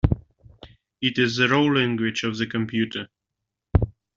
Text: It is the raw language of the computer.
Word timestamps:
It 0.99 1.19
is 1.19 1.35
the 1.35 1.47
raw 1.47 1.61
language 1.61 2.23
of 2.23 2.35
the 2.39 2.47
computer. 2.47 3.09